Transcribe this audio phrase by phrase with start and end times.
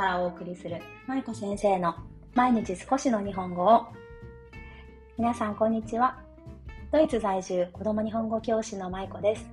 [0.00, 1.94] からお送りする舞子先生の
[2.32, 3.86] 毎日少しの日本語を
[5.18, 6.18] 皆さんこんにちは
[6.90, 9.44] ドイツ在住子供日本語教師の舞子です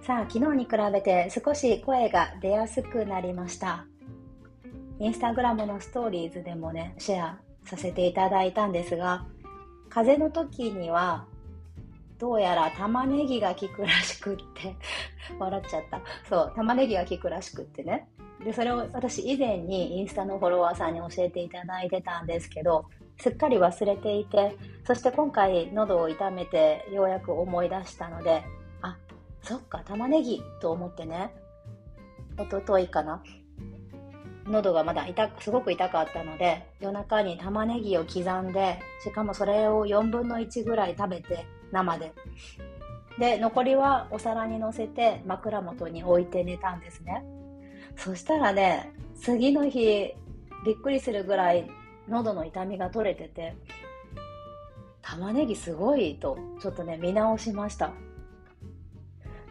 [0.00, 3.86] さあ昨日に比べて少し声が出やすくなりました
[5.00, 9.26] インスタグラムのストーリーズでもねシェアさせていただいたんですが
[9.88, 11.26] 風邪の時には
[12.20, 14.76] どうやら玉ねぎが効くらしくって
[15.36, 16.00] 笑っちゃった。
[16.28, 18.08] そう、玉ねぎが効くらしくってね。
[18.44, 22.86] で、それを私以前にインスタのフォロワーさんに教えていただいてたんですけど、
[23.18, 28.44] すっかり忘れていて、そして今回喉を痛めてようやく思い出したので、
[28.82, 28.96] あ、
[29.42, 31.32] そっか、玉ねぎと思ってね、
[32.38, 33.22] おとといかな。
[34.48, 42.12] 喉がまだ痛すごく痛かったので夜中に玉ねぎを刻んでしかもそれを4分の1ぐらい食べて生で
[43.18, 47.24] で残りはお皿にのせて枕元に置いて寝たんですね
[47.94, 50.14] そしたらね次の日
[50.64, 51.70] びっくりするぐらい
[52.08, 53.56] 喉の痛みが取れてて
[55.02, 57.92] 玉ねぎすごいとちょっとね見直しました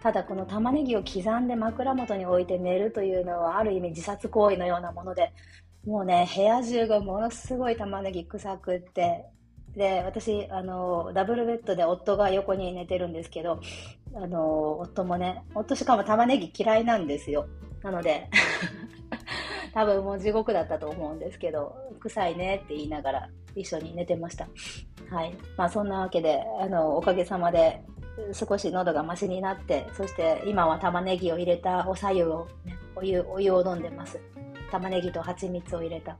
[0.02, 5.34] ただこの玉ねぎを刻んで枕元に置いて寝るというのはある意味自殺行為のようなもので
[5.86, 9.26] もうね部屋中がものすごい玉ねぎ臭くって
[9.76, 13.60] で、私、あの、ダブルベッドで夫が横に寝てるんですけど、
[14.16, 17.48] あの、夫もね、夫しかも玉ねぎ嫌いなんですよ。
[17.86, 18.28] なので、
[19.72, 24.48] 多分もう地獄だったと思うんですけど、臭いねって言いながら一緒に寝てました。
[25.12, 25.38] はい。
[25.56, 27.84] まあそんなわけで、あの、おかげさまで
[28.34, 34.20] 少し喉がマシになって、そして今は玉ねぎを入れたおさゆを、ね、お湯、お湯を飲んでます。
[34.72, 36.18] 玉ねぎと蜂蜜を入れた。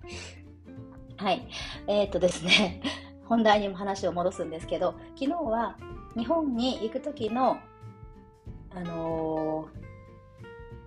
[1.18, 1.48] はい。
[1.88, 2.80] えー、っとですね。
[3.26, 5.76] 本題にも話を戻すんですけど昨日は
[6.16, 7.58] 日本に行く時の
[8.70, 9.86] あのー、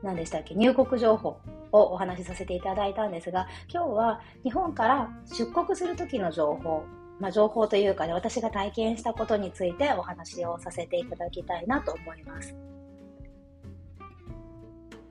[0.03, 0.55] 何でしたっけ？
[0.55, 1.39] 入国情報
[1.73, 6.85] をお話しさせていただいたんですが今日は日本から出国する時の情報
[7.21, 12.55] まあ、情報というかね、私が体験したことについてお話をさせていただきたいなと思います。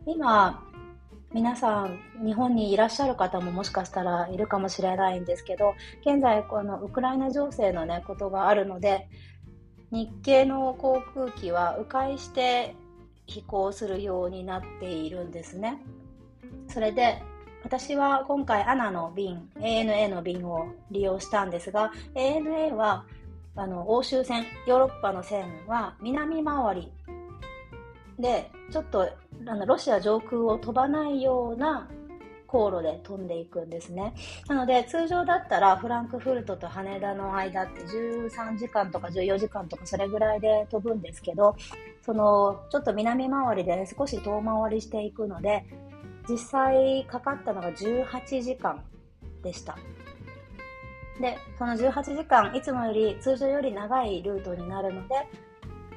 [0.06, 0.64] 今、
[1.34, 9.10] 皆さん、日本にいらっしゃる方ももしかしたらいるかもしれないんですけど、現在、このウクライナ情勢のね、ことがあるので、
[9.92, 12.74] 日系の航空機は迂回して
[13.28, 15.82] 飛行するようになっているんですね。
[16.68, 17.22] それで、
[17.64, 23.06] 私は今回 ANA の便、ANA の便を利用したんですが、ANA は
[23.56, 26.92] あの欧州線、ヨーロッパの線は南回り
[28.20, 29.10] で、ちょっと
[29.46, 31.90] あのロシア上空を飛ばないような
[32.48, 34.14] 航路で飛んでいくんですね。
[34.48, 41.56] なので通常だったらフランクフルトと羽田の間って13時間とか14時間とかそれぐらいで飛ぶんですけど、
[42.02, 45.66] そのちょっと南回りで少し遠回りしていくので、
[46.30, 48.84] 実際かかったのが18時間
[49.44, 49.78] でした。
[51.22, 55.16] で、その18時間、いつもより通常より長いルートになるので、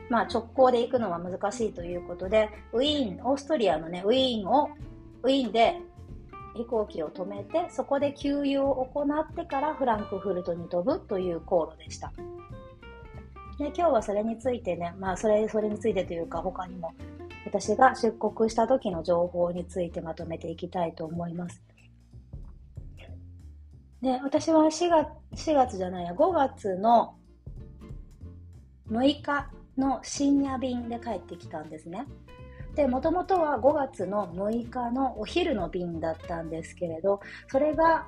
[0.09, 4.71] まあ、直行で行くのは難しいということで、ウィーン、オーストリアのね、ウィーンを、
[5.23, 5.77] ウィーンで
[6.55, 12.13] 飛行機を止めて、そこで給油を行ってからフランクフルトに飛ぶという航路でした。
[13.59, 16.93] で、今日はそれについてね、まあ、それ、それについてというか、他にも、
[17.45, 21.63] 私が出国した時の情報についてまとめていきたいと思います。
[24.03, 27.17] で、私は4月、4月じゃないや、5月の
[28.89, 32.07] 6日の深夜便で帰ってきたんですね。
[32.75, 38.07] で、もともとは5月の6日のお昼の便だったんですけれど、それが、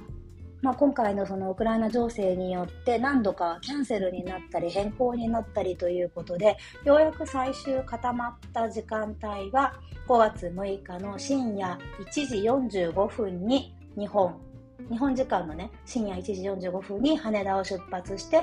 [0.62, 9.74] まあ、今回のそのウクライナ情勢によって何度かキャンセルになったり変更になったりということで、ようやく最終固まった時間帯が
[10.06, 11.78] 5月6日の深夜
[12.12, 14.36] 1時45分に日本、
[14.88, 18.42] 日本時間のね、深夜1時45分に羽田を出発して、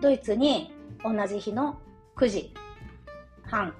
[0.00, 0.72] ドイツに
[1.04, 1.78] 同じ日の
[2.16, 2.54] 9時
[3.42, 3.74] 半。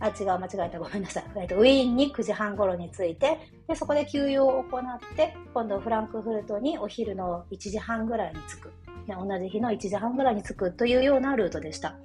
[0.00, 0.78] あ、違う、間違えた。
[0.78, 1.24] ごめんなさい。
[1.36, 4.82] えっと、ウィーンに9時半頃に着いて、で、そこで休養を行っ
[5.16, 8.72] て、今度フランクフルトにお昼の1時半ぐらいに着く。
[9.08, 11.96] で同じ日の1時半ぐらいに着くというようなルートでした。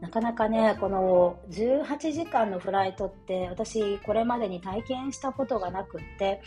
[0.00, 6.40] なかなかね、この18時間のフライトって私これまでに体験したことがなくって、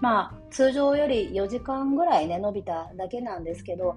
[0.00, 3.96] まあ通常より4時間ぐらいね、伸びただけなんですけど、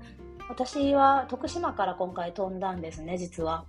[0.50, 3.66] 私は徳島から今回飛んだんですね、実は。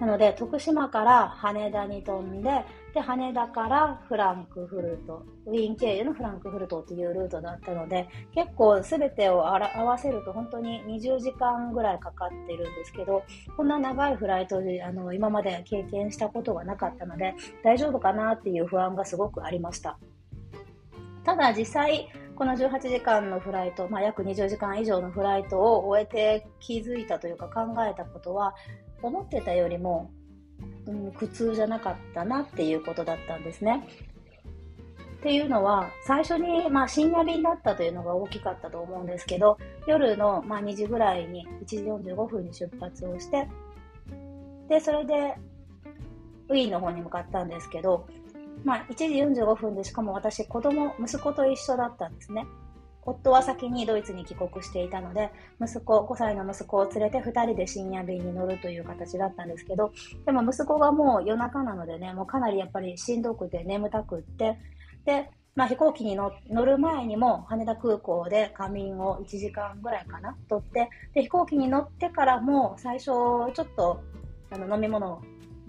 [0.00, 13.22] なので、徳島から羽田に飛んで、で、羽田からフランクフルト、ウィーン経由のフランクフルトっていうルートだったので、結構全てを合わせると本当に20時間ぐらいかかってるんですけど、
[13.56, 19.98] こんな長いフライトであの今まで経験したことがなかったので、大丈夫かなっていう不安がすごくありました。
[21.24, 28.54] ただ実際、この18時間のフライト、まあ、約20時間以上のフライトを終えて気づいたというか考えたことは、
[29.02, 30.10] 思ってたよりも、
[30.86, 33.86] うん、苦痛じゃなかったなっていうことだったんですね。
[35.18, 39.56] っていうのは、最初に、まあ、深夜便だったというのが大きかったと思うんですけど、
[39.86, 41.76] 夜の、まあ、2時ぐらいに1時
[42.10, 43.48] 45分に出発をして、
[44.68, 45.36] で、それで、
[46.48, 48.06] ウィーンの方に向かったんですけど、
[48.64, 49.04] まあ、1時
[49.42, 52.44] 45分でしかも私、子供、息子と一緒だったんですね。
[53.04, 59.92] 夫は先にドイツに帰国していたので、息子、5歳の息子を連れて2人で深夜便に乗るという形だったんですけど、
[60.24, 64.58] でも息子がもう夜中なのでね、もうかなりやっぱりしんどくて眠たくって、
[65.04, 66.32] で、まあ、飛行機に乗
[66.64, 74.00] る前にも羽田空港で仮眠を1時間ぐらいかな、取って、で、飛行機に乗ってからも最初ちょっと
[74.50, 75.20] あの飲み物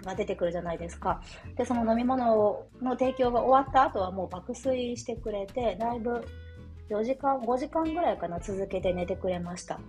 [0.03, 1.21] が出てくるじゃないですか。
[1.57, 6.25] で、その飲み物の提供が終わった後はもう爆睡してくれて、だいぶ
[6.89, 9.79] 4時間、5時間ぐらいかな、続けて寝てくれました。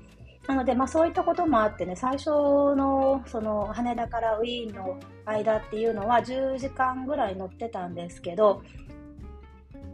[0.46, 8.62] なので、まあそういったこともあってね、最初の、その、羽田からウィーンの間っていうのは10時間ぐらい乗ってたんですけど、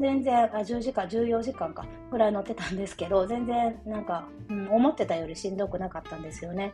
[0.01, 6.73] 全然、あ、10時間、14時間か、ぐらい乗ってたんですけど、全然、なんか、うん、思ってたよりしんどくなかったんですよね。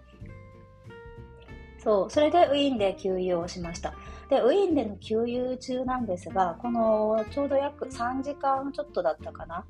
[1.87, 3.95] そう、それでウィーンで給油をしました。
[4.29, 9.65] で、ウィーンでの給油中なんですが、この、ちょうど約3時間ちょっとだったかな。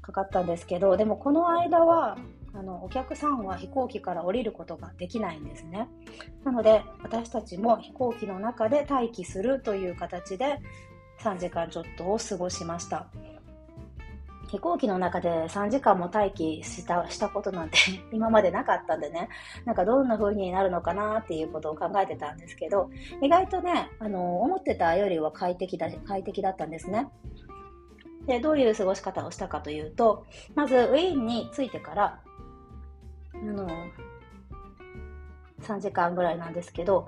[0.00, 2.16] かかったんですけど、でもこの間は、
[2.54, 5.90] あの、お客さんは飛行機から降りることができないんですね。
[6.42, 10.60] なので、私たちも飛行機の中で待機するという形で、
[11.20, 13.08] 3時間ちょっとを過ごしました。
[14.48, 17.76] 飛行機の中で3時間も待機したしたことなんて
[18.12, 19.28] 今までなかったんでね、
[19.64, 22.90] なんかどんな風になるのかなっていうことを考えてたんですけど、
[23.20, 27.08] 意外とね、あの、思ってたよりは快適だ、快適だったんですね。
[28.26, 32.20] で、どういう過ごし方をしたかというと、まずウィーンに着いてから、
[33.34, 33.68] あの、
[35.60, 37.06] 3時間ぐらいなんですけど、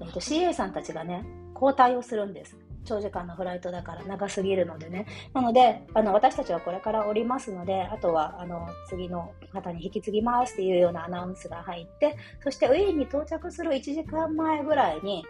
[0.00, 2.56] えー、と CA さんたちがね、交代をするんです。
[2.84, 5.06] 長時間のフライトだから長すぎるのでね。
[5.34, 15.24] なので、あの、私たちはこれから降りますので、あとは、あの、次の方に引き継ぎますっていうようなアナウンスが入って、そしてウィーンに到着する1時間前ぐらいに、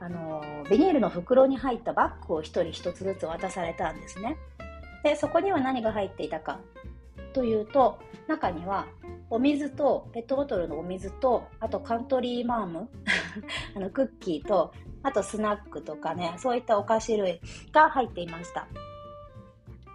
[0.00, 4.36] あの、ビニールの袋に入ったバッグを1人1つずつ渡されたんですね。
[5.04, 6.60] で、そこには何が入っていたか
[7.32, 7.98] というと、
[8.28, 8.86] 中には
[9.30, 12.88] お水と、ペットボトルのお水と、あとカントリーマアム
[13.74, 17.40] あのクッキーと、あとスナックとかね、そういったお菓子類
[17.72, 18.66] が入っていました。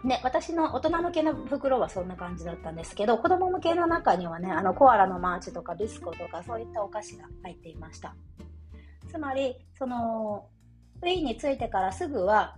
[0.06, 8.16] で、私の大人向けの袋はそんな感じだったんですけど、子供向けの中にはね、あのコアラのマーチとかビスコとかそういったお菓子が入っていました。
[9.10, 10.48] つまり、その、
[11.02, 12.58] ウィーンに着いてからすぐは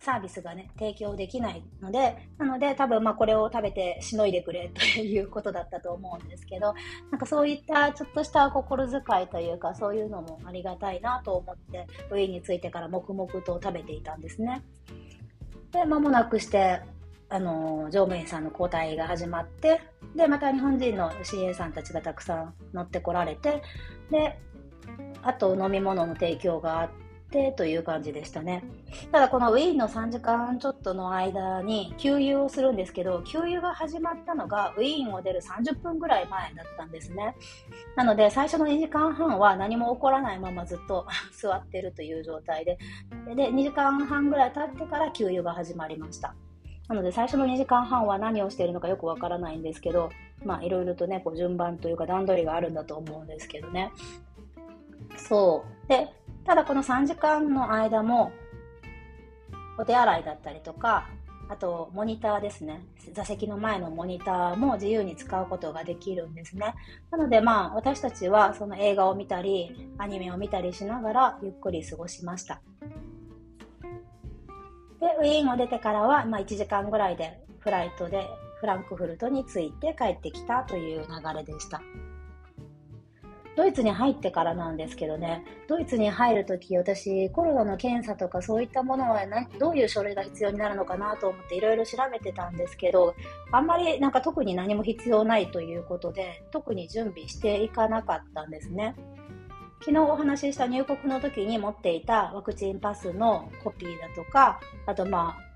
[0.00, 6.74] サービスがね、提供できないので、なので多分まあこれを食べてしのいでくれ ということだったと思うんですけど、
[7.10, 14.62] なんかそういったちょっとした心遣いというか、そういうのもありがたいなと思って、ウィーンについてから黙々と食べていたんですね。
[15.70, 16.80] で、間もなくして、
[17.28, 19.82] あの、乗務員さんの交代が始まって、
[20.16, 23.62] で、また日本人の CA さんたちがたくさん乗ってこられて、
[24.10, 24.38] で、
[25.22, 26.90] あと飲み物の提供があっ
[27.30, 28.64] て、という感じでしたね。
[29.12, 37.36] ただこのウィーンの3時間ちょっとの間に給油をするんですけど、給油が始まったのがウィーンを出る30分ぐらい前だったんですね。
[37.96, 42.78] なので最初の2時間半は何も起こらないままずっと 座ってるという状態で、
[43.34, 46.34] で、2時間半ぐらい経ってから給油が始まりました。
[46.88, 50.10] なので最初の2時間半は何をしているのかよくわからないんですけど、
[50.44, 53.92] まあいろいろとね、こう順番というか段取りがあるんだと思うんですけどね。
[55.16, 55.88] そう。
[55.88, 56.08] で、
[56.44, 58.32] ただこの3時間の間も、
[59.78, 61.08] お手洗いだったりとか、
[61.48, 62.86] あと、モニターですね。
[63.12, 66.74] 座席の前のモニターも自由に使うことができるんですね。
[67.10, 72.60] なので、まあ、私たちはその映画を見たり、アニメを見たりしながら、ゆっくり過ごしました。
[75.00, 78.28] で、ウィーンを出てからは、まあ、1時間ぐらいで、フライトで
[78.60, 81.80] フランクフルトに着いて帰ってきたという流れでした。
[83.56, 89.20] ドイツに入ってからなんですけどね、ドイツに入るとき、私、コロナの検査とかそういったものは
[89.58, 93.14] どういう書類が必要になるのかなと思っていろいろ調べてたんですけど、
[93.52, 98.94] あんまりなんか特に何も必要ないということで、特に準備していかなかったんですね。
[99.80, 105.49] 昨日お話しした入国の時に持っていたワクチンパスのコピーだとか、あとまあ、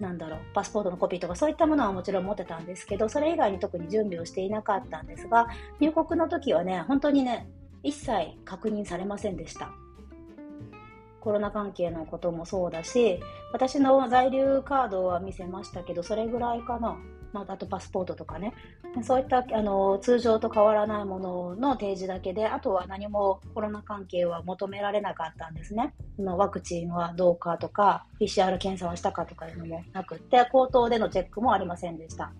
[0.00, 7.48] なんだろう、パスポートのコピーとかそういったものはもちろん持ってたんですけど、それ以外に特に準備をしていなかったんですが、入国の時はね、本当にね、
[7.82, 8.10] 一切
[8.44, 9.70] 確認されませんでした。
[11.20, 13.20] コロナ関係のこともそうだし、
[13.52, 16.96] 私の在留カードは見せましたけど、それぐらいかな。
[17.32, 18.54] まあ、あとパスポートとかね。
[19.02, 25.94] そういったあの通常と変わらないものの提示だけで、あとは何もコロナ関係は求められなかったんですね。
[26.18, 32.32] のワクチンはどうかとか、PCR 検査をしたかとかいうのもなくて、口頭でのチェックもありませんでした。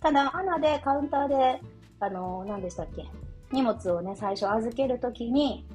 [0.00, 1.60] ただ、アナでカウンターで、
[2.00, 3.06] あの、何でしたっけ
[3.52, 5.66] 荷物をね、最初預けるときに、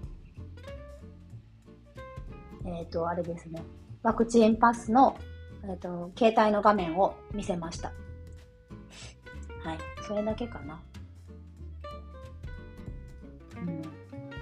[2.65, 3.63] えっ、ー、と、あれですね、
[4.03, 5.17] ワクチンパスの、
[5.63, 7.91] えーと、携帯の画面を見せました。
[10.01, 10.81] それだけかな。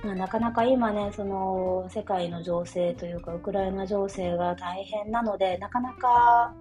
[0.03, 6.53] まあ、なかなか今ね、その世界の情勢というか、ウクライナ情勢が大変なので、なかなか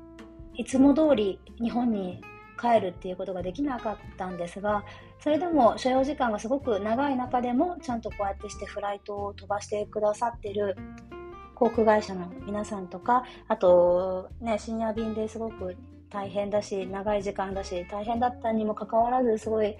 [0.55, 2.21] いつも通り日本に
[2.61, 4.85] 帰るっていうことができなかったんですが、
[5.21, 10.77] それでも所要時間がすごく長い中でも、ちゃんとこうやってしてフライトを飛ばしてくださってる
[11.55, 15.77] 航空会社の皆さんとか、あと、ね、深夜便ですごく
[16.11, 19.73] 大変だし、長い時間だし、大変だったにもかかわらず、すごい、や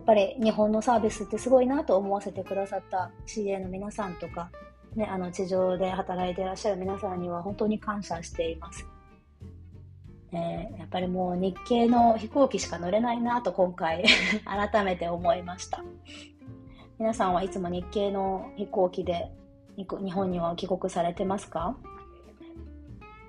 [0.00, 4.50] っぱり日本のサービスってすごいなと思わせてくださった CA の皆さんとか、
[4.94, 8.86] ね、あの地上で働いていらっしゃる皆さんには本当に感謝しています。
[10.32, 14.04] え、やっぱりもう日系の飛行機しか乗れないなと今回
[14.44, 15.82] 改めて思いました。
[16.98, 19.30] 皆さんはいつも日系の飛行機で
[19.76, 21.76] 日本には帰国されてますか？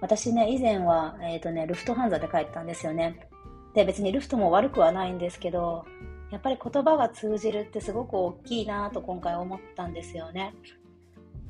[0.01, 3.27] 私ね、以前は、えっ、ー、とね、ルフトハンザで帰ったんですよね。
[3.73, 5.85] で、別にルフトも悪くはないんですけど、
[6.31, 10.53] やっぱり言葉が通じるってすごく大きいなと今回思ったんですよね。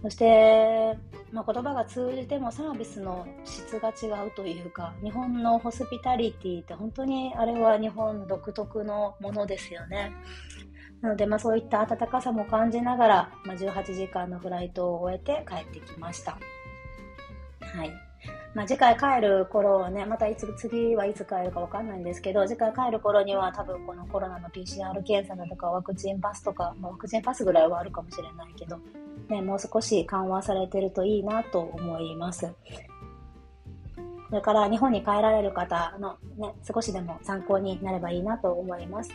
[0.01, 0.97] そして、
[1.33, 10.13] まあ、言葉が通じてもサービスの質が違うというか、日本のホスピタリティって本当にあれは日本独特のものですよね。
[11.01, 16.37] なので、まあ、そういった温かさも感じながら、まあ、18時間のフライトを終えて帰ってきました。
[17.61, 18.08] はい。
[18.53, 28.79] まあ、次回帰る頃はね、またいつ、次はいつ帰るかわかんないんですけど、次回帰る頃には多分このコロナの PCR 検査だとかワクチンパスとか、まあ、ワクチンパスぐらいはあるかもしれないけど、
[29.29, 32.51] ね、もう少し緩和されてるといいなと思います。
[34.29, 39.11] それから日本に帰られる方のね、少しでも参考になればいいなと思います。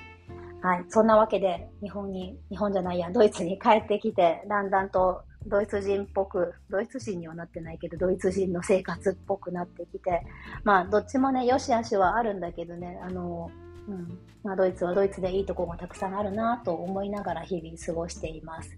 [0.61, 0.85] はい。
[0.89, 10.23] そんなわけで、日本に、日本じゃないや、ドイツに帰ってきて、だんだんとドイツ人っぽく、ドイツ人にはなってないけど、ドイツ人の生活っぽくなってきて、
[10.65, 13.51] まあ、どっちもね、良し悪しはあるんだけどね、あの、
[13.87, 14.19] うん。
[14.43, 18.75] まあ、ドイツはドイツでいいところがたくさんあるなと思いながら日々過ごしています。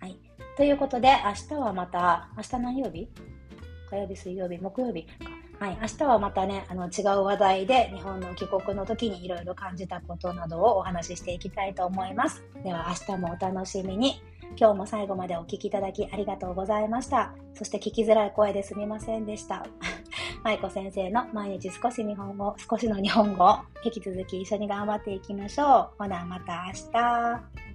[0.00, 0.16] はい。
[0.56, 3.08] ということで、明日はまた、明日何曜日？
[3.90, 5.06] 火曜日、水曜日、木曜日。
[5.58, 12.44] はい、明日はまたね、あの違う話題で日本の帰国の時にいろいろ感じたことなどをお話ししていきたいと思います。
[12.62, 14.22] では明日もお楽しみに。
[14.58, 17.34] 今日も最後までお聴きいただきありがとうございました。
[17.54, 19.66] そして聞きづらい声ですみませんでした。
[20.42, 25.90] 舞子先生の毎日少し日本語、少しの日本語を引き続き一緒に頑張っていきましょう。
[25.98, 27.65] ほな、また明日。